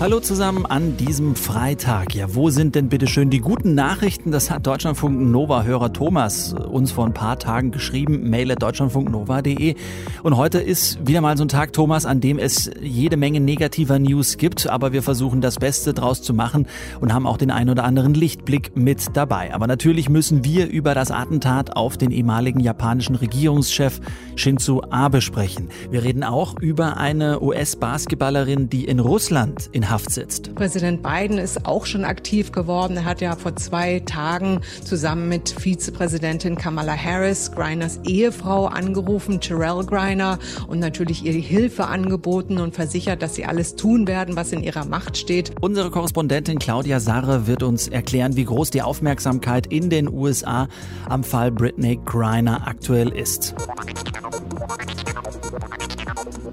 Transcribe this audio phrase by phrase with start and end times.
[0.00, 2.14] Hallo zusammen an diesem Freitag.
[2.14, 4.30] Ja, wo sind denn bitte schön die guten Nachrichten?
[4.30, 8.30] Das hat Deutschlandfunk Nova-Hörer Thomas uns vor ein paar Tagen geschrieben.
[8.30, 9.74] Mail at deutschlandfunknova.de.
[10.22, 13.98] Und heute ist wieder mal so ein Tag, Thomas, an dem es jede Menge negativer
[13.98, 14.68] News gibt.
[14.68, 16.68] Aber wir versuchen das Beste draus zu machen
[17.00, 19.52] und haben auch den ein oder anderen Lichtblick mit dabei.
[19.52, 24.00] Aber natürlich müssen wir über das Attentat auf den ehemaligen japanischen Regierungschef
[24.36, 25.70] Shinzo Abe sprechen.
[25.90, 30.54] Wir reden auch über eine US-Basketballerin, die in Russland in Haft sitzt.
[30.54, 32.96] Präsident Biden ist auch schon aktiv geworden.
[32.96, 39.84] Er hat ja vor zwei Tagen zusammen mit Vizepräsidentin Kamala Harris Griners Ehefrau angerufen, Terrell
[39.84, 44.62] Griner, und natürlich ihr Hilfe angeboten und versichert, dass sie alles tun werden, was in
[44.62, 45.52] ihrer Macht steht.
[45.60, 50.68] Unsere Korrespondentin Claudia Sarre wird uns erklären, wie groß die Aufmerksamkeit in den USA
[51.08, 53.54] am Fall Britney Griner aktuell ist.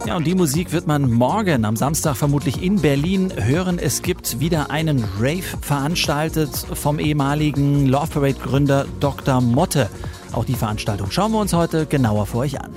[0.06, 3.80] Ja, und die Musik wird man morgen am Samstag vermutlich in Berlin hören.
[3.80, 9.42] Es gibt wieder einen Rave veranstaltet vom ehemaligen Love Parade Gründer Dr.
[9.42, 9.90] Motte.
[10.32, 12.76] Auch die Veranstaltung schauen wir uns heute genauer für euch an.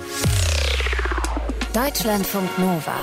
[1.75, 2.95] Deutschlandfunk Nova.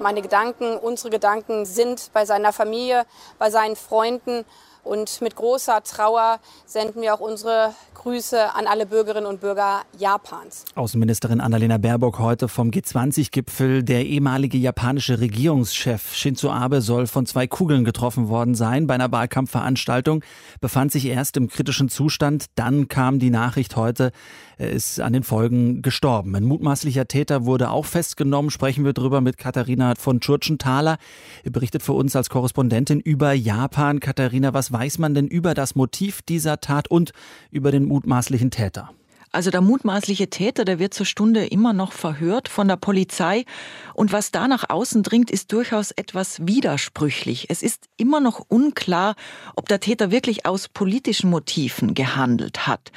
[0.00, 3.06] Meine Gedanken, unsere Gedanken sind bei seiner Familie,
[3.38, 4.44] bei seinen Freunden
[4.82, 7.72] und mit großer Trauer senden wir auch unsere
[8.02, 10.64] Grüße an alle Bürgerinnen und Bürger Japans.
[10.74, 13.84] Außenministerin Annalena Baerbock heute vom G20-Gipfel.
[13.84, 18.88] Der ehemalige japanische Regierungschef Shinzo Abe soll von zwei Kugeln getroffen worden sein.
[18.88, 20.24] Bei einer Wahlkampfveranstaltung
[20.60, 22.46] befand sich erst im kritischen Zustand.
[22.56, 24.10] Dann kam die Nachricht heute,
[24.58, 26.34] er ist an den Folgen gestorben.
[26.34, 28.50] Ein mutmaßlicher Täter wurde auch festgenommen.
[28.50, 30.98] Sprechen wir drüber mit Katharina von Tschurtschenthaler.
[31.44, 34.00] Er berichtet für uns als Korrespondentin über Japan.
[34.00, 37.12] Katharina, was weiß man denn über das Motiv dieser Tat und
[37.52, 38.90] über den mutmaßlichen Täter?
[39.32, 43.44] Also der mutmaßliche Täter, der wird zur Stunde immer noch verhört von der Polizei.
[43.94, 47.46] Und was da nach außen dringt, ist durchaus etwas widersprüchlich.
[47.48, 49.14] Es ist immer noch unklar,
[49.56, 52.92] ob der Täter wirklich aus politischen Motiven gehandelt hat.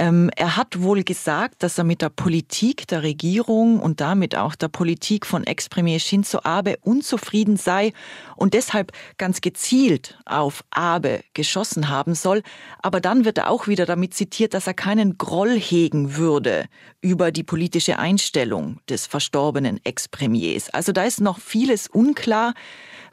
[0.00, 4.54] Ähm, er hat wohl gesagt, dass er mit der Politik der Regierung und damit auch
[4.54, 7.92] der Politik von Ex-Premier Shinzo Abe unzufrieden sei
[8.36, 12.42] und deshalb ganz gezielt auf Abe geschossen haben soll.
[12.80, 16.66] Aber dann wird er auch wieder damit zitiert, dass er keinen Groll hegen würde
[17.00, 20.70] über die politische Einstellung des verstorbenen Ex-Premiers.
[20.70, 22.54] Also da ist noch vieles unklar.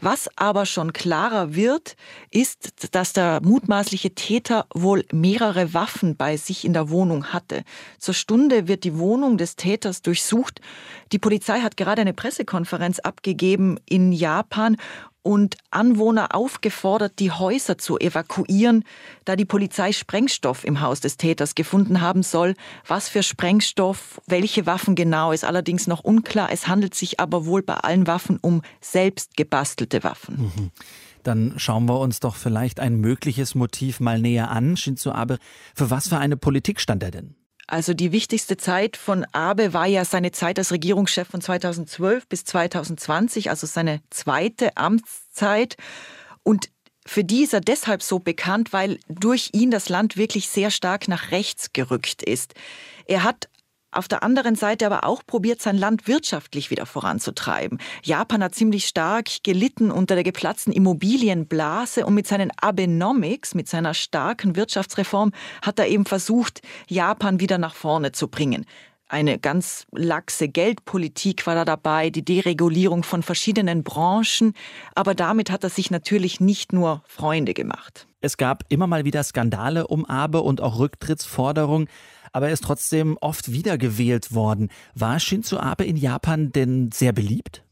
[0.02, 1.96] Was aber schon klarer wird,
[2.32, 7.64] ist, dass der mutmaßliche Täter wohl mehrere Waffen bei sich in der Wohnung hatte.
[8.00, 10.62] Zur Stunde wird die Wohnung des Täters durchsucht.
[11.12, 14.78] Die Polizei hat gerade eine Pressekonferenz abgegeben in Japan
[15.26, 18.84] und Anwohner aufgefordert, die Häuser zu evakuieren,
[19.26, 22.54] da die Polizei Sprengstoff im Haus des Täters gefunden haben soll.
[22.86, 26.52] Was für Sprengstoff, welche Waffen genau, ist allerdings noch unklar.
[26.52, 30.52] Es handelt sich aber wohl bei allen Waffen um selbst gebastelte Waffen.
[30.56, 30.72] Mhm.
[31.24, 34.78] Dann schauen wir uns doch vielleicht ein mögliches Motiv mal näher an.
[34.78, 35.40] Shinzo Abe,
[35.74, 37.36] für was für eine Politik stand er denn?
[37.68, 42.46] Also die wichtigste Zeit von Abe war ja seine Zeit als Regierungschef von 2012 bis
[42.46, 45.76] 2020, also seine zweite Amtszeit.
[46.44, 46.70] Und
[47.08, 51.08] für die ist er deshalb so bekannt, weil durch ihn das Land wirklich sehr stark
[51.08, 52.54] nach rechts gerückt ist.
[53.08, 53.50] Er hat
[53.96, 57.80] auf der anderen Seite aber auch probiert, sein Land wirtschaftlich wieder voranzutreiben.
[58.04, 63.94] Japan hat ziemlich stark gelitten unter der geplatzten Immobilienblase und mit seinen Abenomics, mit seiner
[63.94, 68.66] starken Wirtschaftsreform, hat er eben versucht, Japan wieder nach vorne zu bringen.
[69.08, 74.54] Eine ganz laxe Geldpolitik war da dabei, die Deregulierung von verschiedenen Branchen,
[74.96, 78.08] aber damit hat er sich natürlich nicht nur Freunde gemacht.
[78.22, 81.88] Es gab immer mal wieder Skandale um Abe und auch Rücktrittsforderungen
[82.36, 84.68] aber er ist trotzdem oft wiedergewählt worden.
[84.94, 87.65] War Shinzo Abe in Japan denn sehr beliebt?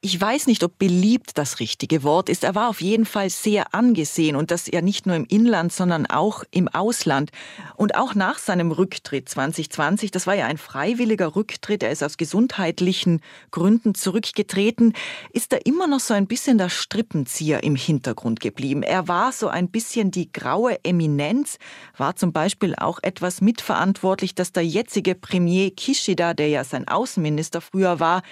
[0.00, 2.44] Ich weiß nicht, ob beliebt das richtige Wort ist.
[2.44, 6.06] Er war auf jeden Fall sehr angesehen und das ja nicht nur im Inland, sondern
[6.06, 7.32] auch im Ausland.
[7.74, 12.16] Und auch nach seinem Rücktritt 2020, das war ja ein freiwilliger Rücktritt, er ist aus
[12.16, 14.92] gesundheitlichen Gründen zurückgetreten,
[15.32, 18.84] ist er immer noch so ein bisschen der Strippenzieher im Hintergrund geblieben.
[18.84, 21.58] Er war so ein bisschen die graue Eminenz,
[21.96, 27.60] war zum Beispiel auch etwas mitverantwortlich, dass der jetzige Premier Kishida, der ja sein Außenminister
[27.60, 28.22] früher war,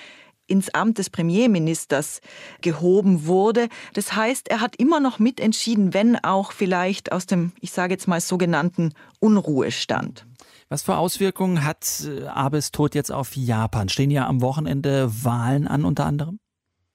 [0.46, 2.20] ins Amt des Premierministers
[2.60, 3.69] gehoben wurde.
[3.94, 8.08] Das heißt, er hat immer noch mitentschieden, wenn auch vielleicht aus dem, ich sage jetzt
[8.08, 10.26] mal, sogenannten Unruhestand.
[10.69, 13.88] Was für Auswirkungen hat äh, Abes Tod jetzt auf Japan?
[13.88, 16.40] Stehen ja am Wochenende Wahlen an unter anderem?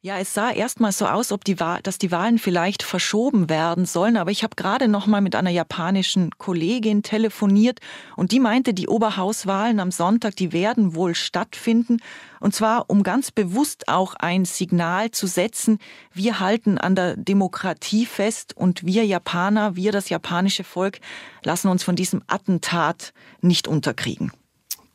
[0.03, 4.17] Ja, es sah erstmal so aus, ob die dass die Wahlen vielleicht verschoben werden sollen,
[4.17, 7.77] aber ich habe gerade noch mal mit einer japanischen Kollegin telefoniert
[8.15, 11.97] und die meinte, die Oberhauswahlen am Sonntag, die werden wohl stattfinden
[12.39, 15.77] und zwar um ganz bewusst auch ein Signal zu setzen,
[16.11, 20.99] wir halten an der Demokratie fest und wir Japaner, wir das japanische Volk
[21.43, 24.31] lassen uns von diesem Attentat nicht unterkriegen.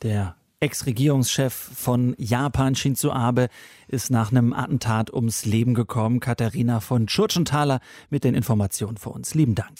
[0.01, 3.49] Der Ex-Regierungschef von Japan, Shinzo Abe,
[3.87, 6.19] ist nach einem Attentat ums Leben gekommen.
[6.19, 9.35] Katharina von Tschurtschenthaler mit den Informationen für uns.
[9.35, 9.77] Lieben Dank.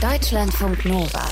[0.00, 1.28] Deutschlandfunk Nova.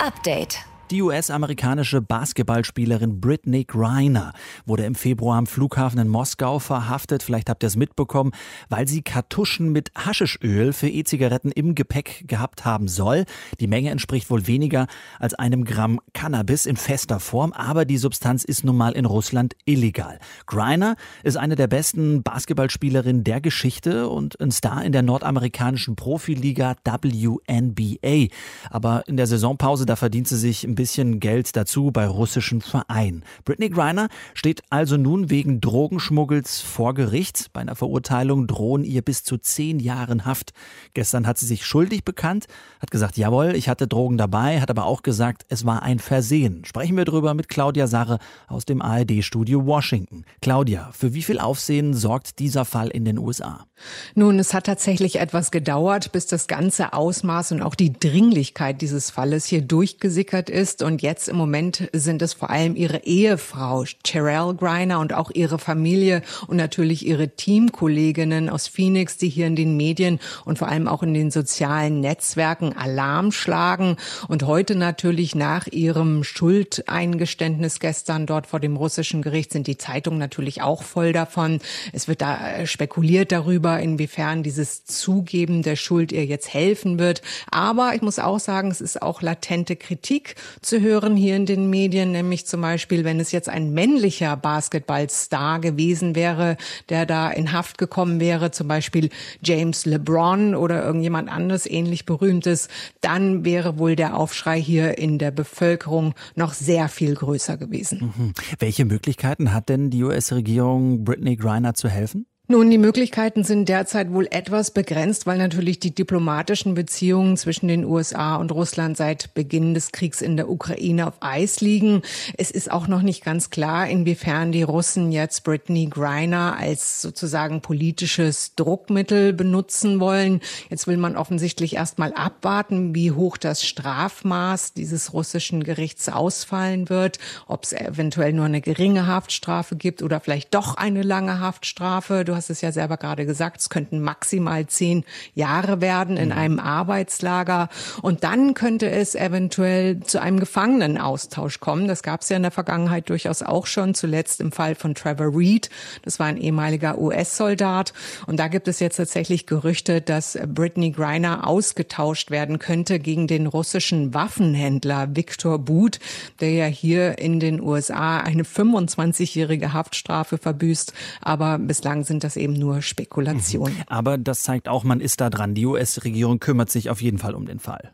[0.00, 0.64] Update.
[0.92, 4.34] Die US-amerikanische Basketballspielerin Britney Griner
[4.66, 7.22] wurde im Februar am Flughafen in Moskau verhaftet.
[7.22, 8.32] Vielleicht habt ihr es mitbekommen,
[8.68, 13.24] weil sie Kartuschen mit Haschischöl für E-Zigaretten im Gepäck gehabt haben soll.
[13.58, 14.86] Die Menge entspricht wohl weniger
[15.18, 19.56] als einem Gramm Cannabis in fester Form, aber die Substanz ist nun mal in Russland
[19.64, 20.18] illegal.
[20.44, 26.76] Griner ist eine der besten Basketballspielerinnen der Geschichte und ein Star in der nordamerikanischen Profiliga
[26.84, 28.26] WNBA.
[28.68, 30.81] Aber in der Saisonpause, da verdient sie sich ein bisschen
[31.20, 33.24] Geld dazu bei russischen Vereinen.
[33.44, 37.52] Britney Griner steht also nun wegen Drogenschmuggels vor Gericht.
[37.52, 40.52] Bei einer Verurteilung drohen ihr bis zu zehn Jahren Haft.
[40.94, 42.46] Gestern hat sie sich schuldig bekannt,
[42.80, 46.64] hat gesagt, jawohl, ich hatte Drogen dabei, hat aber auch gesagt, es war ein Versehen.
[46.64, 48.18] Sprechen wir drüber mit Claudia Sarre
[48.48, 50.24] aus dem ARD-Studio Washington.
[50.40, 53.66] Claudia, für wie viel Aufsehen sorgt dieser Fall in den USA?
[54.14, 59.10] Nun, es hat tatsächlich etwas gedauert, bis das ganze Ausmaß und auch die Dringlichkeit dieses
[59.10, 60.82] Falles hier durchgesickert ist ist.
[60.82, 65.58] Und jetzt im Moment sind es vor allem ihre Ehefrau Cheryl Griner und auch ihre
[65.58, 70.86] Familie und natürlich ihre Teamkolleginnen aus Phoenix, die hier in den Medien und vor allem
[70.86, 73.96] auch in den sozialen Netzwerken Alarm schlagen.
[74.28, 80.20] Und heute natürlich nach ihrem Schuldeingeständnis gestern dort vor dem russischen Gericht sind die Zeitungen
[80.20, 81.58] natürlich auch voll davon.
[81.92, 87.20] Es wird da spekuliert darüber, inwiefern dieses Zugeben der Schuld ihr jetzt helfen wird.
[87.50, 91.70] Aber ich muss auch sagen, es ist auch latente Kritik zu hören hier in den
[91.70, 96.56] Medien, nämlich zum Beispiel, wenn es jetzt ein männlicher Basketballstar gewesen wäre,
[96.88, 99.10] der da in Haft gekommen wäre, zum Beispiel
[99.42, 102.68] James LeBron oder irgendjemand anderes ähnlich berühmtes,
[103.00, 108.12] dann wäre wohl der Aufschrei hier in der Bevölkerung noch sehr viel größer gewesen.
[108.16, 108.32] Mhm.
[108.58, 112.26] Welche Möglichkeiten hat denn die US-Regierung, Britney Griner zu helfen?
[112.48, 117.84] Nun, die Möglichkeiten sind derzeit wohl etwas begrenzt, weil natürlich die diplomatischen Beziehungen zwischen den
[117.84, 122.02] USA und Russland seit Beginn des Kriegs in der Ukraine auf Eis liegen.
[122.36, 127.60] Es ist auch noch nicht ganz klar, inwiefern die Russen jetzt Britney Griner als sozusagen
[127.60, 130.40] politisches Druckmittel benutzen wollen.
[130.68, 137.20] Jetzt will man offensichtlich erstmal abwarten, wie hoch das Strafmaß dieses russischen Gerichts ausfallen wird,
[137.46, 142.24] ob es eventuell nur eine geringe Haftstrafe gibt oder vielleicht doch eine lange Haftstrafe.
[142.32, 146.38] Du hast es ja selber gerade gesagt, es könnten maximal zehn Jahre werden in mhm.
[146.38, 147.68] einem Arbeitslager.
[148.00, 151.88] Und dann könnte es eventuell zu einem Gefangenenaustausch kommen.
[151.88, 155.36] Das gab es ja in der Vergangenheit durchaus auch schon, zuletzt im Fall von Trevor
[155.36, 155.68] Reed.
[156.06, 157.92] Das war ein ehemaliger US-Soldat.
[158.26, 163.46] Und da gibt es jetzt tatsächlich Gerüchte, dass Britney Griner ausgetauscht werden könnte gegen den
[163.46, 165.98] russischen Waffenhändler Viktor But,
[166.40, 170.94] der ja hier in den USA eine 25-jährige Haftstrafe verbüßt.
[171.20, 173.76] Aber bislang sind das eben nur Spekulationen.
[173.76, 173.84] Mhm.
[173.86, 175.54] Aber das zeigt auch, man ist da dran.
[175.54, 177.92] Die US-Regierung kümmert sich auf jeden Fall um den Fall.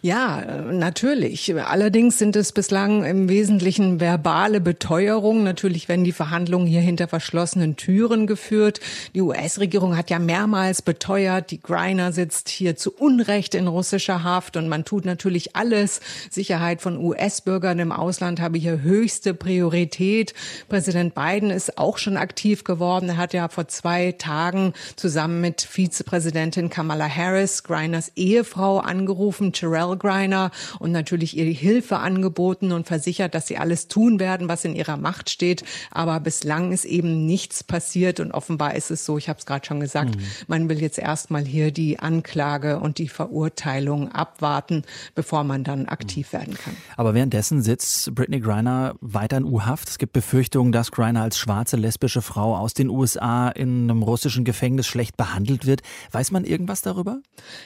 [0.00, 1.54] Ja, äh, natürlich.
[1.54, 5.44] Allerdings sind es bislang im Wesentlichen verbale Beteuerungen.
[5.44, 8.80] Natürlich werden die Verhandlungen hier hinter verschlossenen Türen geführt.
[9.14, 14.56] Die US-Regierung hat ja mehrmals beteuert, die Griner sitzt hier zu Unrecht in russischer Haft
[14.56, 16.00] und man tut natürlich alles.
[16.30, 20.34] Sicherheit von US-Bürgern im Ausland habe hier höchste Priorität.
[20.68, 23.10] Präsident Biden ist auch schon aktiv geworden.
[23.10, 29.96] Er hat ja vor zwei Tagen zusammen mit Vizepräsidentin Kamala Harris, Griners Ehefrau, angerufen, Terrell
[29.96, 34.74] Griner und natürlich ihr Hilfe angeboten und versichert, dass sie alles tun werden, was in
[34.74, 35.64] ihrer Macht steht.
[35.90, 39.66] Aber bislang ist eben nichts passiert und offenbar ist es so, ich habe es gerade
[39.66, 40.22] schon gesagt, mhm.
[40.46, 44.82] man will jetzt erstmal hier die Anklage und die Verurteilung abwarten,
[45.14, 46.76] bevor man dann aktiv werden kann.
[46.96, 49.88] Aber währenddessen sitzt Britney Griner weiter in U-Haft.
[49.88, 54.44] Es gibt Befürchtungen, dass Griner als schwarze lesbische Frau aus den USA in einem russischen
[54.44, 55.82] Gefängnis schlecht behandelt wird.
[56.12, 57.20] Weiß man irgendwas darüber?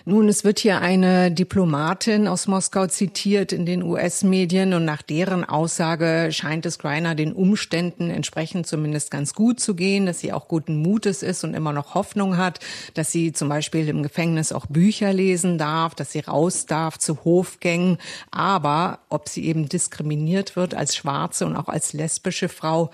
[0.04, 5.02] Nun, es wird hier eine Diplomatin Diplomatin aus Moskau zitiert in den US-Medien und nach
[5.02, 10.32] deren Aussage scheint es Greiner den Umständen entsprechend zumindest ganz gut zu gehen, dass sie
[10.32, 12.60] auch guten Mutes ist und immer noch Hoffnung hat,
[12.94, 17.24] dass sie zum Beispiel im Gefängnis auch Bücher lesen darf, dass sie raus darf zu
[17.26, 17.98] Hofgängen.
[18.30, 22.90] Aber ob sie eben diskriminiert wird als schwarze und auch als lesbische Frau,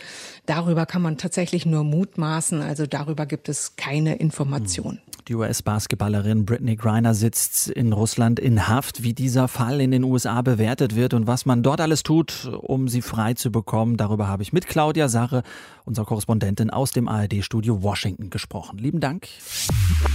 [0.47, 2.63] darüber kann man tatsächlich nur mutmaßen.
[2.63, 5.01] Also darüber gibt es keine Informationen.
[5.29, 9.03] Die US-Basketballerin Britney Griner sitzt in Russland in Haft.
[9.03, 12.89] Wie dieser Fall in den USA bewertet wird und was man dort alles tut, um
[12.89, 15.43] sie frei zu bekommen, darüber habe ich mit Claudia Sache,
[15.85, 18.79] unserer Korrespondentin aus dem ARD-Studio Washington, gesprochen.
[18.79, 19.29] Lieben Dank.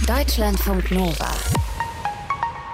[0.08, 1.30] Deutschlandfunk Nova.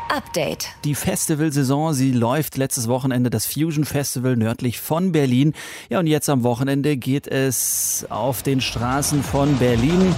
[0.09, 0.69] Update.
[0.85, 5.53] Die Festivalsaison, sie läuft letztes Wochenende das Fusion Festival nördlich von Berlin.
[5.91, 10.15] Ja, und jetzt am Wochenende geht es auf den Straßen von Berlin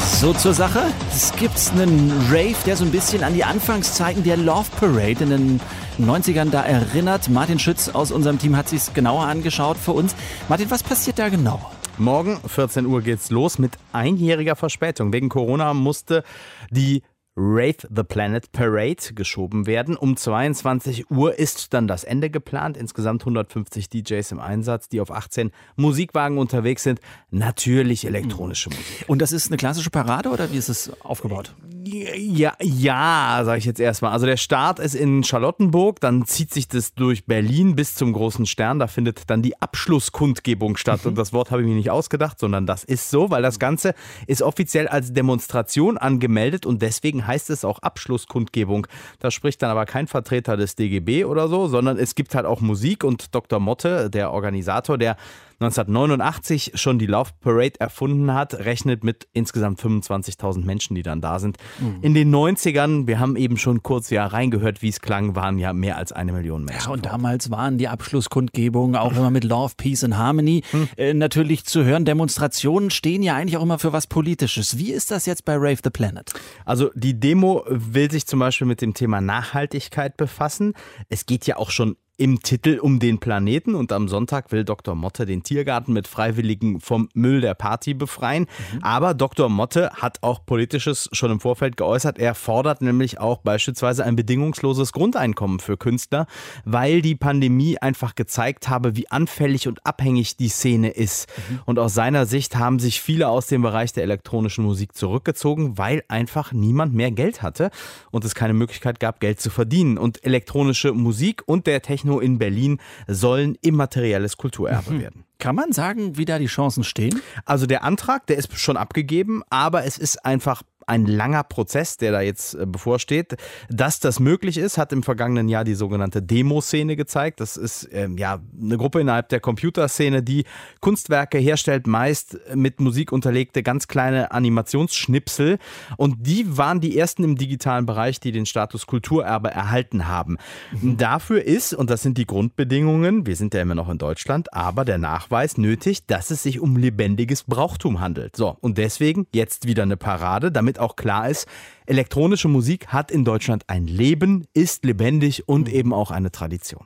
[0.00, 0.82] so zur Sache.
[1.10, 5.30] Es gibt einen Rave, der so ein bisschen an die Anfangszeiten der Love Parade in
[5.30, 5.60] den
[5.98, 7.28] 90ern da erinnert.
[7.28, 10.14] Martin Schütz aus unserem Team hat sich genauer angeschaut für uns.
[10.48, 11.60] Martin, was passiert da genau?
[11.98, 15.12] Morgen 14 Uhr geht's los mit einjähriger Verspätung.
[15.12, 16.24] Wegen Corona musste
[16.70, 17.02] die
[17.36, 19.96] Wraith the Planet Parade geschoben werden.
[19.96, 22.76] Um 22 Uhr ist dann das Ende geplant.
[22.76, 27.00] Insgesamt 150 DJs im Einsatz, die auf 18 Musikwagen unterwegs sind.
[27.30, 29.04] Natürlich elektronische Musik.
[29.06, 31.54] Und das ist eine klassische Parade oder wie ist es aufgebaut?
[31.82, 34.12] Ja, ja, sage ich jetzt erstmal.
[34.12, 38.44] Also der Start ist in Charlottenburg, dann zieht sich das durch Berlin bis zum großen
[38.46, 38.78] Stern.
[38.78, 41.06] Da findet dann die Abschlusskundgebung statt.
[41.06, 43.94] Und das Wort habe ich mir nicht ausgedacht, sondern das ist so, weil das Ganze
[44.26, 48.86] ist offiziell als Demonstration angemeldet und deswegen heißt es auch Abschlusskundgebung.
[49.20, 52.60] Da spricht dann aber kein Vertreter des DGB oder so, sondern es gibt halt auch
[52.60, 53.60] Musik und Dr.
[53.60, 55.16] Motte, der Organisator, der
[55.60, 61.38] 1989 schon die Love Parade erfunden hat, rechnet mit insgesamt 25.000 Menschen, die dann da
[61.38, 61.58] sind.
[61.78, 61.98] Mhm.
[62.00, 65.74] In den 90ern, wir haben eben schon kurz ja reingehört, wie es klang, waren ja
[65.74, 66.86] mehr als eine Million Menschen.
[66.86, 67.12] Ja, und vor.
[67.12, 70.88] damals waren die Abschlusskundgebungen auch immer mit Love, Peace and Harmony mhm.
[70.96, 72.06] äh, natürlich zu hören.
[72.06, 74.78] Demonstrationen stehen ja eigentlich auch immer für was Politisches.
[74.78, 76.32] Wie ist das jetzt bei Rave the Planet?
[76.64, 80.72] Also die Demo will sich zum Beispiel mit dem Thema Nachhaltigkeit befassen.
[81.10, 84.94] Es geht ja auch schon im Titel um den Planeten und am Sonntag will Dr.
[84.94, 88.46] Motte den Tiergarten mit Freiwilligen vom Müll der Party befreien.
[88.74, 88.84] Mhm.
[88.84, 89.48] Aber Dr.
[89.48, 92.18] Motte hat auch politisches schon im Vorfeld geäußert.
[92.18, 96.26] Er fordert nämlich auch beispielsweise ein bedingungsloses Grundeinkommen für Künstler,
[96.66, 101.26] weil die Pandemie einfach gezeigt habe, wie anfällig und abhängig die Szene ist.
[101.48, 101.60] Mhm.
[101.64, 106.04] Und aus seiner Sicht haben sich viele aus dem Bereich der elektronischen Musik zurückgezogen, weil
[106.08, 107.70] einfach niemand mehr Geld hatte
[108.10, 109.96] und es keine Möglichkeit gab, Geld zu verdienen.
[109.96, 115.00] Und elektronische Musik und der Technologie Techno in Berlin sollen immaterielles Kulturerbe mhm.
[115.00, 115.24] werden.
[115.38, 117.22] Kann man sagen, wie da die Chancen stehen?
[117.44, 122.10] Also der Antrag, der ist schon abgegeben, aber es ist einfach ein langer Prozess, der
[122.10, 123.36] da jetzt äh, bevorsteht.
[123.68, 127.40] Dass das möglich ist, hat im vergangenen Jahr die sogenannte Demo-Szene gezeigt.
[127.40, 130.44] Das ist ähm, ja eine Gruppe innerhalb der Computerszene, die
[130.80, 135.58] Kunstwerke herstellt, meist mit Musik unterlegte ganz kleine Animationsschnipsel.
[135.96, 140.38] Und die waren die ersten im digitalen Bereich, die den Status Kulturerbe erhalten haben.
[140.72, 140.96] Mhm.
[140.96, 144.84] Dafür ist, und das sind die Grundbedingungen, wir sind ja immer noch in Deutschland, aber
[144.84, 148.34] der Nachweis nötig, dass es sich um lebendiges Brauchtum handelt.
[148.34, 151.46] So, und deswegen jetzt wieder eine Parade, damit auch klar ist,
[151.86, 155.74] elektronische Musik hat in Deutschland ein Leben, ist lebendig und mhm.
[155.74, 156.84] eben auch eine Tradition.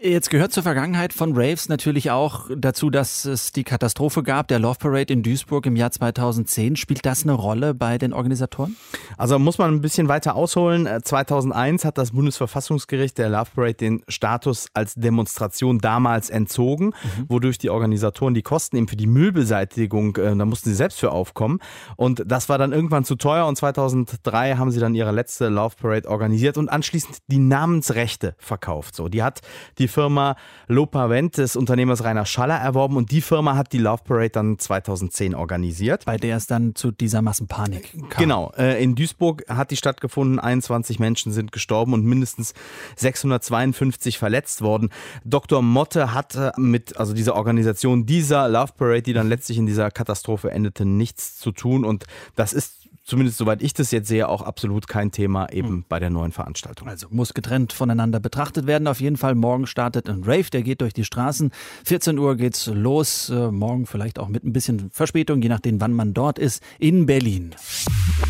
[0.00, 4.60] Jetzt gehört zur Vergangenheit von Raves natürlich auch dazu, dass es die Katastrophe gab, der
[4.60, 6.76] Love Parade in Duisburg im Jahr 2010.
[6.76, 8.76] Spielt das eine Rolle bei den Organisatoren?
[9.16, 10.88] Also muss man ein bisschen weiter ausholen.
[11.02, 17.24] 2001 äh, hat das Bundesverfassungsgericht der Love Parade den Status als Demonstration damals entzogen, mhm.
[17.26, 21.10] wodurch die Organisatoren die Kosten eben für die Müllbeseitigung, äh, da mussten sie selbst für
[21.10, 21.58] aufkommen.
[21.96, 25.74] Und das war dann irgendwann zu teuer und 2003 haben sie dann ihre letzte Love
[25.74, 28.94] Parade organisiert und anschließend die Namensrechte verkauft.
[28.94, 29.40] So, die hat
[29.78, 34.02] die die Firma Lopavent des Unternehmers Rainer Schaller erworben und die Firma hat die Love
[34.04, 36.04] Parade dann 2010 organisiert.
[36.04, 38.22] Bei der es dann zu dieser Massenpanik kam.
[38.22, 42.52] Genau, äh, in Duisburg hat die stattgefunden, 21 Menschen sind gestorben und mindestens
[42.96, 44.90] 652 verletzt worden.
[45.24, 45.62] Dr.
[45.62, 49.90] Motte hat äh, mit also dieser Organisation dieser Love Parade, die dann letztlich in dieser
[49.90, 52.04] Katastrophe endete, nichts zu tun und
[52.36, 55.84] das ist zumindest soweit ich das jetzt sehe, auch absolut kein Thema eben mhm.
[55.88, 56.88] bei der neuen Veranstaltung.
[56.88, 58.86] Also muss getrennt voneinander betrachtet werden.
[58.86, 61.50] Auf jeden Fall morgen startet ein Rave, der geht durch die Straßen.
[61.84, 63.30] 14 Uhr geht's los.
[63.30, 67.06] Äh, morgen vielleicht auch mit ein bisschen Verspätung, je nachdem, wann man dort ist, in
[67.06, 67.54] Berlin.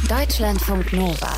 [0.08, 1.32] Deutschlandfunk Nova.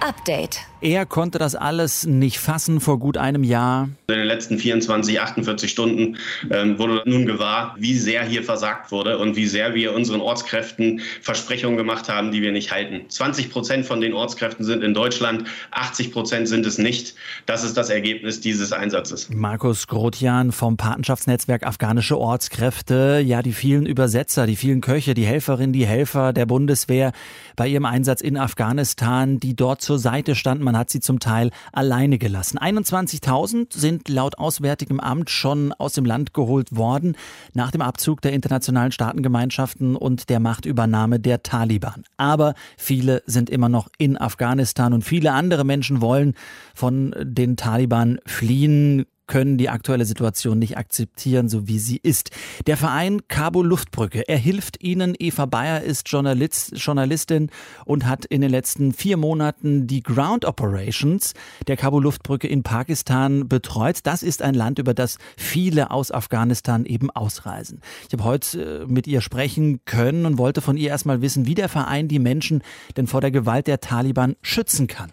[0.00, 0.73] Update.
[0.84, 3.88] Er konnte das alles nicht fassen vor gut einem Jahr.
[4.06, 6.18] In den letzten 24, 48 Stunden
[6.50, 11.00] ähm, wurde nun gewahr, wie sehr hier versagt wurde und wie sehr wir unseren Ortskräften
[11.22, 13.00] Versprechungen gemacht haben, die wir nicht halten.
[13.08, 17.14] 20 Prozent von den Ortskräften sind in Deutschland, 80 Prozent sind es nicht.
[17.46, 19.30] Das ist das Ergebnis dieses Einsatzes.
[19.30, 23.22] Markus Grotjan vom Patenschaftsnetzwerk Afghanische Ortskräfte.
[23.24, 27.12] Ja, die vielen Übersetzer, die vielen Köche, die Helferinnen, die Helfer der Bundeswehr
[27.56, 30.64] bei ihrem Einsatz in Afghanistan, die dort zur Seite standen.
[30.64, 32.58] Man hat sie zum Teil alleine gelassen.
[32.58, 37.16] 21.000 sind laut Auswärtigem Amt schon aus dem Land geholt worden
[37.52, 42.04] nach dem Abzug der internationalen Staatengemeinschaften und der Machtübernahme der Taliban.
[42.16, 46.34] Aber viele sind immer noch in Afghanistan und viele andere Menschen wollen
[46.74, 52.30] von den Taliban fliehen, können die aktuelle Situation nicht akzeptieren, so wie sie ist.
[52.66, 55.14] Der Verein Cabo Luftbrücke, er hilft Ihnen.
[55.18, 57.50] Eva Bayer ist Journalist, Journalistin
[57.84, 61.34] und hat in den letzten vier Monaten die Ground Operations
[61.66, 64.00] der Cabo Luftbrücke in Pakistan betreut.
[64.04, 67.80] Das ist ein Land, über das viele aus Afghanistan eben ausreisen.
[68.06, 71.54] Ich habe heute äh, mit ihr sprechen können und wollte von ihr erstmal wissen, wie
[71.54, 72.62] der Verein die Menschen
[72.96, 75.12] denn vor der Gewalt der Taliban schützen kann.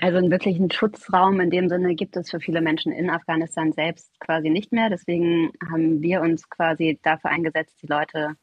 [0.00, 4.18] Also einen wirklichen Schutzraum in dem Sinne gibt es für viele Menschen in Afghanistan selbst
[4.20, 4.90] quasi nicht mehr.
[4.90, 8.36] Deswegen haben wir uns quasi dafür eingesetzt, die Leute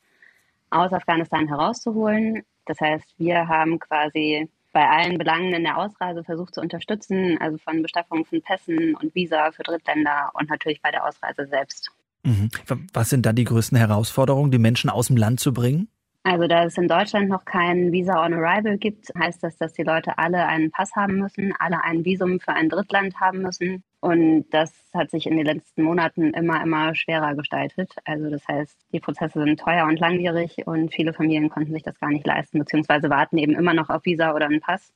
[0.70, 2.44] aus Afghanistan herauszuholen.
[2.66, 7.58] Das heißt, wir haben quasi bei allen Belangen in der Ausreise versucht zu unterstützen, also
[7.58, 11.90] von Bestaffung von Pässen und Visa für Drittländer und natürlich bei der Ausreise selbst.
[12.24, 12.50] Mhm.
[12.92, 15.88] Was sind dann die größten Herausforderungen, die Menschen aus dem Land zu bringen?
[16.26, 19.84] Also da es in Deutschland noch kein Visa on Arrival gibt, heißt das, dass die
[19.84, 23.84] Leute alle einen Pass haben müssen, alle ein Visum für ein Drittland haben müssen.
[24.00, 27.94] Und das hat sich in den letzten Monaten immer, immer schwerer gestaltet.
[28.06, 32.00] Also das heißt, die Prozesse sind teuer und langwierig und viele Familien konnten sich das
[32.00, 34.92] gar nicht leisten, beziehungsweise warten eben immer noch auf Visa oder einen Pass.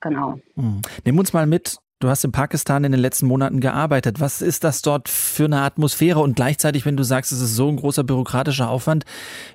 [0.00, 0.40] Genau.
[0.54, 0.80] Hm.
[1.04, 4.20] Nimm uns mal mit Du hast in Pakistan in den letzten Monaten gearbeitet.
[4.20, 6.20] Was ist das dort für eine Atmosphäre?
[6.20, 9.06] Und gleichzeitig, wenn du sagst, es ist so ein großer bürokratischer Aufwand,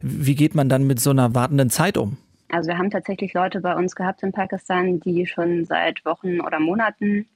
[0.01, 2.18] wie geht man dann mit so einer wartenden Zeit um?
[2.51, 6.60] Also wir haben tatsächlich Leute bei uns gehabt in Pakistan, die schon seit Wochen oder
[6.60, 7.27] Monaten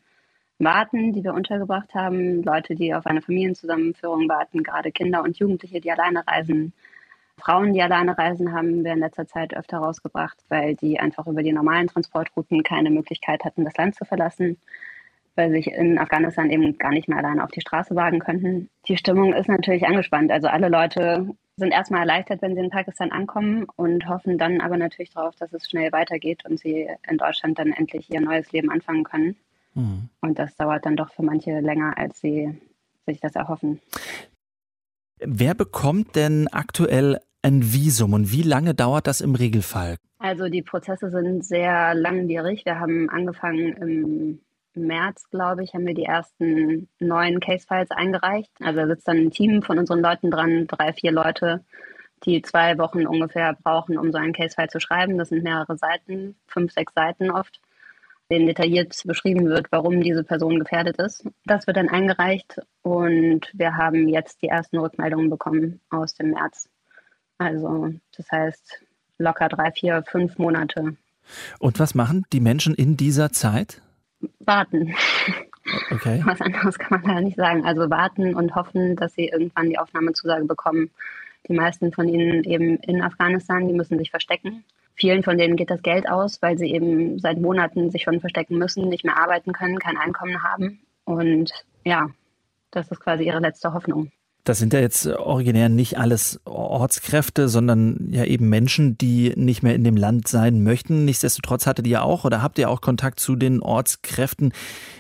[0.58, 2.42] warten, die wir untergebracht haben.
[2.42, 6.74] Leute, die auf eine Familienzusammenführung warten, gerade Kinder und Jugendliche, die alleine reisen.
[7.38, 11.44] Frauen, die alleine reisen, haben wir in letzter Zeit öfter rausgebracht, weil die einfach über
[11.44, 14.58] die normalen Transportrouten keine Möglichkeit hatten, das Land zu verlassen
[15.36, 18.70] weil sich in Afghanistan eben gar nicht mehr alleine auf die Straße wagen könnten.
[18.88, 20.32] Die Stimmung ist natürlich angespannt.
[20.32, 24.78] Also alle Leute sind erstmal erleichtert, wenn sie in Pakistan ankommen und hoffen dann aber
[24.78, 28.72] natürlich darauf, dass es schnell weitergeht und sie in Deutschland dann endlich ihr neues Leben
[28.72, 29.36] anfangen können.
[29.74, 30.10] Mhm.
[30.22, 32.60] Und das dauert dann doch für manche länger, als sie
[33.06, 33.80] sich das erhoffen.
[35.20, 39.98] Wer bekommt denn aktuell ein Visum und wie lange dauert das im Regelfall?
[40.18, 42.66] Also die Prozesse sind sehr langwierig.
[42.66, 44.40] Wir haben angefangen im
[44.76, 48.52] März, glaube ich, haben wir die ersten neuen Case-Files eingereicht.
[48.62, 51.64] Also da sitzt dann ein Team von unseren Leuten dran, drei, vier Leute,
[52.26, 55.18] die zwei Wochen ungefähr brauchen, um so einen Case-File zu schreiben.
[55.18, 57.60] Das sind mehrere Seiten, fünf, sechs Seiten oft,
[58.30, 61.26] denen detailliert beschrieben wird, warum diese Person gefährdet ist.
[61.46, 66.70] Das wird dann eingereicht und wir haben jetzt die ersten Rückmeldungen bekommen aus dem März.
[67.38, 68.84] Also das heißt
[69.18, 70.96] locker drei, vier, fünf Monate.
[71.60, 73.82] Und was machen die Menschen in dieser Zeit?
[74.40, 74.94] Warten.
[75.92, 76.22] Okay.
[76.26, 77.66] Was anderes kann man da nicht sagen.
[77.66, 80.92] Also warten und hoffen, dass sie irgendwann die Aufnahmezusage bekommen.
[81.48, 84.64] Die meisten von ihnen eben in Afghanistan, die müssen sich verstecken.
[84.96, 88.58] Vielen von denen geht das Geld aus, weil sie eben seit Monaten sich schon verstecken
[88.58, 90.82] müssen, nicht mehr arbeiten können, kein Einkommen haben.
[91.04, 91.52] Und
[91.84, 92.10] ja,
[92.72, 94.12] das ist quasi ihre letzte Hoffnung.
[94.46, 99.74] Das sind ja jetzt originär nicht alles Ortskräfte, sondern ja eben Menschen, die nicht mehr
[99.74, 101.06] in dem Land sein möchten.
[101.06, 104.52] Nichtsdestotrotz hattet ihr auch oder habt ihr auch Kontakt zu den Ortskräften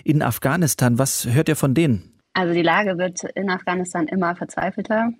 [0.05, 0.97] in Afghanistan.
[0.97, 2.13] Was hört ihr von denen?
[2.33, 5.11] Also die Lage wird in Afghanistan immer verzweifelter.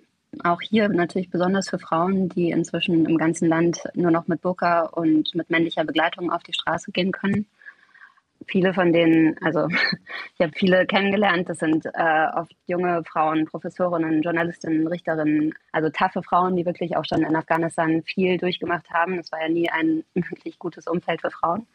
[0.42, 4.86] Auch hier natürlich besonders für Frauen, die inzwischen im ganzen Land nur noch mit Burka
[4.86, 7.46] und mit männlicher Begleitung auf die Straße gehen können
[8.46, 9.66] viele von denen, also
[10.34, 16.22] ich habe viele kennengelernt, das sind äh, oft junge Frauen, Professorinnen, Journalistinnen, Richterinnen, also taffe
[16.22, 19.16] Frauen, die wirklich auch schon in Afghanistan viel durchgemacht haben.
[19.16, 21.66] Das war ja nie ein wirklich gutes Umfeld für Frauen.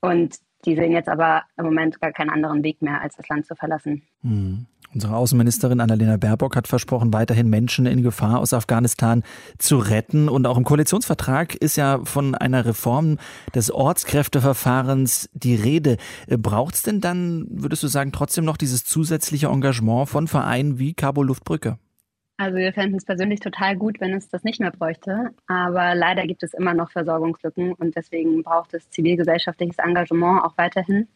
[0.00, 3.46] Und die sehen jetzt aber im Moment gar keinen anderen Weg mehr, als das Land
[3.46, 4.02] zu verlassen.
[4.22, 4.66] Hm.
[4.92, 9.22] Unsere Außenministerin Annalena Baerbock hat versprochen, weiterhin Menschen in Gefahr aus Afghanistan
[9.56, 10.28] zu retten.
[10.28, 13.18] Und auch im Koalitionsvertrag ist ja von einer Reform
[13.54, 15.96] des Ortskräfteverfahrens die Rede.
[16.28, 20.92] Braucht es denn dann, würdest du sagen, trotzdem noch dieses zusätzliche Engagement von Vereinen wie
[20.92, 21.78] Cabo Luftbrücke?
[22.36, 25.30] Also wir fänden es persönlich total gut, wenn es das nicht mehr bräuchte.
[25.46, 31.06] Aber leider gibt es immer noch Versorgungslücken und deswegen braucht es zivilgesellschaftliches Engagement auch weiterhin.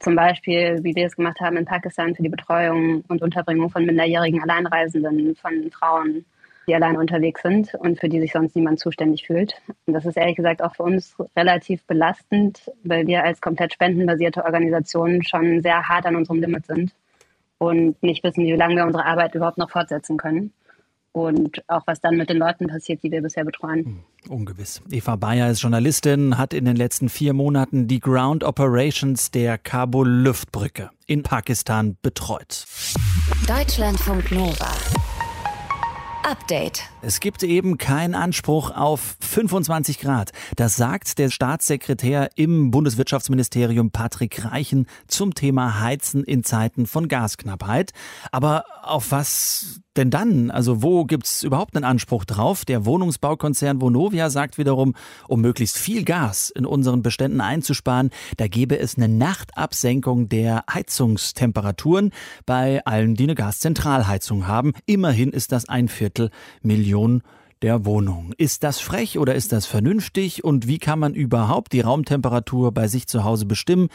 [0.00, 3.84] Zum Beispiel, wie wir es gemacht haben in Pakistan für die Betreuung und Unterbringung von
[3.84, 6.24] minderjährigen Alleinreisenden, von Frauen,
[6.66, 9.60] die alleine unterwegs sind und für die sich sonst niemand zuständig fühlt.
[9.86, 14.44] Und das ist ehrlich gesagt auch für uns relativ belastend, weil wir als komplett spendenbasierte
[14.44, 16.94] Organisation schon sehr hart an unserem Limit sind
[17.58, 20.54] und nicht wissen, wie lange wir unsere Arbeit überhaupt noch fortsetzen können.
[21.12, 23.84] Und auch was dann mit den Leuten passiert, die wir bisher betreuen.
[23.84, 24.80] Hm, ungewiss.
[24.90, 30.90] Eva Bayer ist Journalistin, hat in den letzten vier Monaten die Ground Operations der Kabul-Luftbrücke
[31.06, 32.64] in Pakistan betreut.
[33.48, 34.68] Deutschlandfunk Nova.
[36.22, 36.82] Update.
[37.00, 40.32] Es gibt eben keinen Anspruch auf 25 Grad.
[40.56, 47.92] Das sagt der Staatssekretär im Bundeswirtschaftsministerium Patrick Reichen zum Thema Heizen in Zeiten von Gasknappheit.
[48.32, 50.50] Aber auf was denn dann?
[50.50, 52.64] Also wo gibt es überhaupt einen Anspruch drauf?
[52.64, 54.94] Der Wohnungsbaukonzern Vonovia sagt wiederum,
[55.26, 62.12] um möglichst viel Gas in unseren Beständen einzusparen, da gebe es eine Nachtabsenkung der Heizungstemperaturen
[62.46, 64.74] bei allen, die eine Gaszentralheizung haben.
[64.86, 66.09] Immerhin ist das ein Viertel
[66.62, 67.22] Million
[67.62, 68.32] der Wohnung.
[68.38, 70.44] Ist das frech oder ist das vernünftig?
[70.44, 73.88] Und wie kann man überhaupt die Raumtemperatur bei sich zu Hause bestimmen?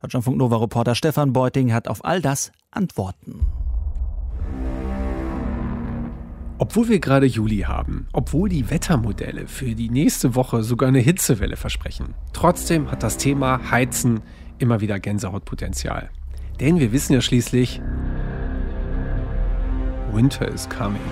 [0.00, 3.46] Deutschlandfunk Nova Reporter Stefan Beuting hat auf all das Antworten.
[6.58, 11.56] Obwohl wir gerade Juli haben, obwohl die Wettermodelle für die nächste Woche sogar eine Hitzewelle
[11.56, 14.20] versprechen, trotzdem hat das Thema Heizen
[14.58, 16.10] immer wieder Gänsehautpotenzial.
[16.60, 17.82] Denn wir wissen ja schließlich,
[20.12, 21.02] Winter is coming.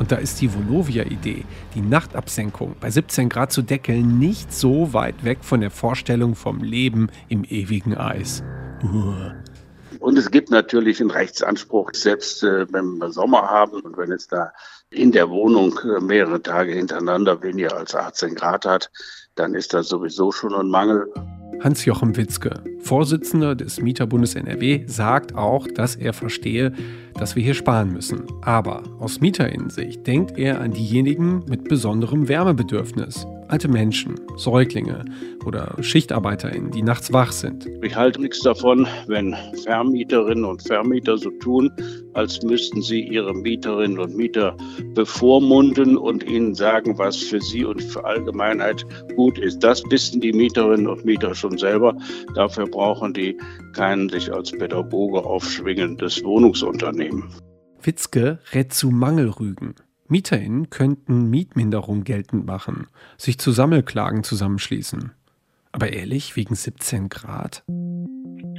[0.00, 5.26] Und da ist die Volovia-Idee, die Nachtabsenkung bei 17 Grad zu deckeln, nicht so weit
[5.26, 8.42] weg von der Vorstellung vom Leben im ewigen Eis.
[8.82, 9.12] Uh.
[9.98, 14.26] Und es gibt natürlich einen Rechtsanspruch, selbst äh, wenn wir Sommer haben und wenn es
[14.26, 14.52] da
[14.88, 18.90] in der Wohnung äh, mehrere Tage hintereinander weniger als 18 Grad hat,
[19.34, 21.12] dann ist das sowieso schon ein Mangel.
[21.62, 26.72] Hans-Jochen Witzke, Vorsitzender des Mieterbundes NRW, sagt auch, dass er verstehe,
[27.20, 28.24] dass wir hier sparen müssen.
[28.42, 35.04] Aber aus Mieterinnensicht denkt er an diejenigen mit besonderem Wärmebedürfnis alte Menschen, Säuglinge
[35.44, 37.66] oder SchichtarbeiterInnen, die nachts wach sind.
[37.82, 41.70] Ich halte nichts davon, wenn Vermieterinnen und Vermieter so tun,
[42.14, 44.56] als müssten sie ihre Mieterinnen und Mieter
[44.94, 49.58] bevormunden und ihnen sagen, was für sie und für Allgemeinheit gut ist.
[49.60, 51.96] Das wissen die Mieterinnen und Mieter schon selber.
[52.34, 53.36] Dafür brauchen die
[53.74, 57.09] kein sich als Pädagoge aufschwingendes Wohnungsunternehmen.
[57.82, 59.74] Witzke rät zu Mangelrügen.
[60.08, 65.12] MieterInnen könnten Mietminderung geltend machen, sich zu Sammelklagen zusammenschließen.
[65.72, 67.62] Aber ehrlich, wegen 17 Grad?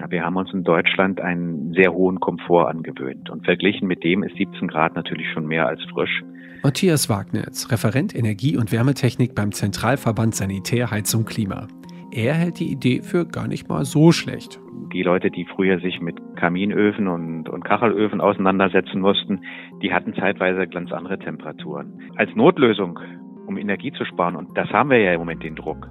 [0.09, 3.29] Wir haben uns in Deutschland einen sehr hohen Komfort angewöhnt.
[3.29, 6.23] Und verglichen mit dem ist 17 Grad natürlich schon mehr als frisch.
[6.63, 11.67] Matthias Wagnitz, Referent Energie- und Wärmetechnik beim Zentralverband Sanitär, Heizung, Klima.
[12.11, 14.59] Er hält die Idee für gar nicht mal so schlecht
[14.91, 19.43] die Leute, die früher sich mit Kaminöfen und, und Kachelöfen auseinandersetzen mussten,
[19.81, 22.11] die hatten zeitweise ganz andere Temperaturen.
[22.15, 22.99] Als Notlösung,
[23.47, 25.87] um Energie zu sparen, und das haben wir ja im Moment den Druck,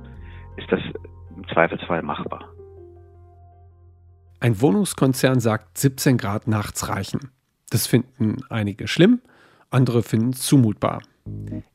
[0.56, 0.80] ist das
[1.36, 2.48] im Zweifelsfall machbar.
[4.40, 7.30] Ein Wohnungskonzern sagt, 17 Grad nachts reichen.
[7.70, 9.20] Das finden einige schlimm,
[9.70, 11.02] andere finden es zumutbar.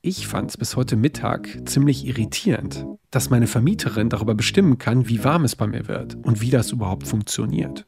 [0.01, 5.23] Ich fand es bis heute Mittag ziemlich irritierend, dass meine Vermieterin darüber bestimmen kann, wie
[5.23, 7.85] warm es bei mir wird und wie das überhaupt funktioniert.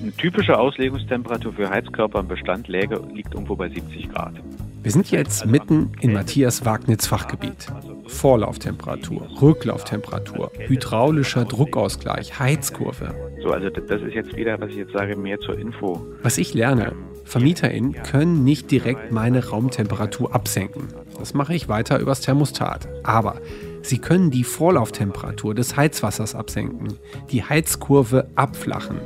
[0.00, 4.34] Eine typische Auslegungstemperatur für Heizkörper im Bestand läge, liegt irgendwo bei 70 Grad.
[4.82, 7.72] Wir sind jetzt also mitten in Matthias Wagnitz Fachgebiet.
[8.06, 13.14] Vorlauftemperatur, Rücklauftemperatur, hydraulischer Druckausgleich, Heizkurve.
[13.42, 16.06] So, also das ist jetzt wieder, was ich jetzt sage, mehr zur Info.
[16.22, 16.92] Was ich lerne,
[17.24, 20.88] VermieterInnen können nicht direkt meine Raumtemperatur absenken.
[21.18, 22.88] Das mache ich weiter übers Thermostat.
[23.02, 23.40] Aber
[23.82, 26.98] sie können die Vorlauftemperatur des Heizwassers absenken,
[27.30, 28.98] die Heizkurve abflachen.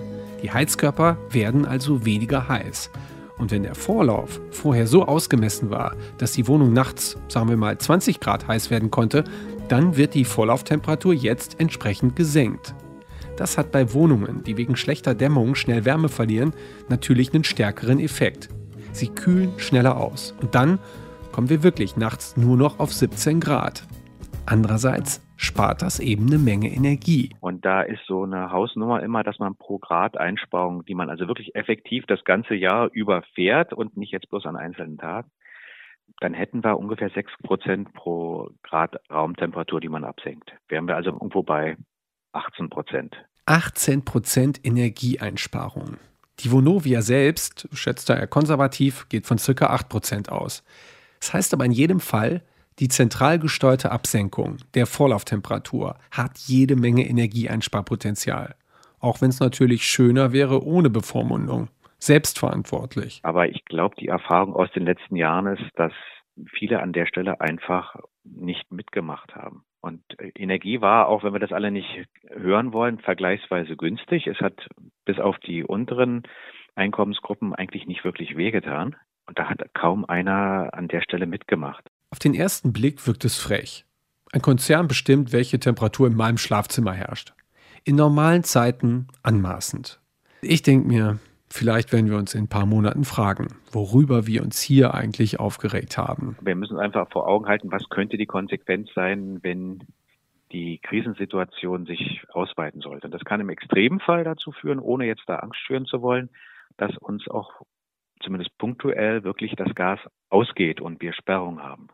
[0.42, 2.90] Die Heizkörper werden also weniger heiß.
[3.38, 7.78] Und wenn der Vorlauf vorher so ausgemessen war, dass die Wohnung nachts, sagen wir mal,
[7.78, 9.24] 20 Grad heiß werden konnte,
[9.68, 12.74] dann wird die Vorlauftemperatur jetzt entsprechend gesenkt.
[13.38, 16.53] Das hat bei Wohnungen, die wegen schlechter Dämmung schnell Wärme verlieren,
[16.88, 18.48] natürlich einen stärkeren Effekt.
[18.90, 20.35] Sie kühlen schneller aus.
[20.40, 20.81] Und dann
[21.31, 23.87] kommen wir wirklich nachts nur noch auf 17 Grad.
[24.44, 27.37] Andererseits spart das eben eine Menge Energie.
[27.38, 31.29] Und da ist so eine Hausnummer immer, dass man pro Grad Einsparung, die man also
[31.29, 35.31] wirklich effektiv das ganze Jahr überfährt und nicht jetzt bloß an einzelnen Tagen,
[36.20, 40.53] dann hätten wir ungefähr 6 Prozent pro Grad Raumtemperatur, die man absenkt.
[40.68, 41.77] Wären wir also irgendwo bei
[42.32, 43.16] 18 Prozent.
[43.46, 45.96] 18 Prozent Energieeinsparung.
[46.40, 49.66] Die Vonovia selbst, schätzt er konservativ, geht von ca.
[49.66, 50.62] 8 Prozent aus.
[51.20, 52.42] Das heißt aber in jedem Fall,
[52.78, 58.54] Die zentral gesteuerte Absenkung der Vorlauftemperatur hat jede Menge Energieeinsparpotenzial.
[59.00, 61.68] Auch wenn es natürlich schöner wäre ohne Bevormundung.
[61.98, 63.18] Selbstverantwortlich.
[63.24, 65.92] Aber ich glaube, die Erfahrung aus den letzten Jahren ist, dass
[66.56, 69.64] viele an der Stelle einfach nicht mitgemacht haben.
[69.88, 71.88] Und äh, Energie war, auch wenn wir das alle nicht
[72.29, 74.27] hören wollen, vergleichsweise günstig.
[74.27, 74.68] Es hat
[75.07, 76.24] bis auf die unteren
[76.74, 78.96] Einkommensgruppen eigentlich nicht wirklich wehgetan.
[79.27, 81.88] Und da hat kaum einer an der Stelle mitgemacht.
[82.11, 83.87] Auf den ersten Blick wirkt es frech.
[84.33, 87.33] Ein Konzern bestimmt, welche Temperatur in meinem Schlafzimmer herrscht.
[87.85, 90.01] In normalen Zeiten anmaßend.
[90.42, 91.18] Ich denke mir,
[91.50, 95.98] vielleicht werden wir uns in ein paar Monaten fragen, worüber wir uns hier eigentlich aufgeregt
[95.98, 96.37] haben.
[96.40, 99.84] Wir müssen einfach vor Augen halten, was könnte die Konsequenz sein, wenn
[100.52, 103.06] die Krisensituation sich ausweiten sollte.
[103.06, 106.30] Und das kann im Extremfall dazu führen, ohne jetzt da Angst schüren zu wollen,
[106.76, 107.62] dass uns auch
[108.20, 111.88] zumindest punktuell wirklich das Gas ausgeht und wir Sperrung haben.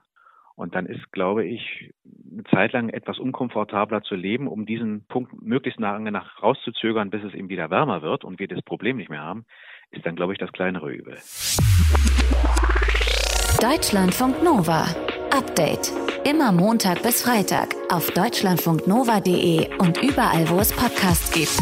[0.57, 1.93] Und dann ist, glaube ich,
[2.31, 7.25] eine Zeit lang etwas unkomfortabler zu leben, um diesen Punkt möglichst lange nach rauszuzögern, bis
[7.25, 9.45] es eben wieder wärmer wird und wir das Problem nicht mehr haben,
[9.91, 11.19] ist dann, glaube ich, das kleinere Übel.
[13.61, 14.85] Deutschlandfunk Nova.
[15.37, 15.93] Update.
[16.29, 21.59] Immer Montag bis Freitag auf deutschlandfunknova.de und überall, wo es Podcasts gibt.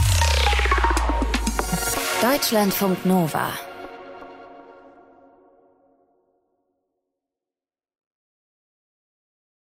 [2.23, 3.49] Deutschlandfunk Nova.